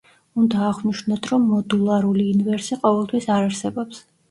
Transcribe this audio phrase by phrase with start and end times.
[0.43, 4.05] უნდა აღვნიშნოთ, რომ მოდულარული ინვერსი ყოველთვის არ არსებობს.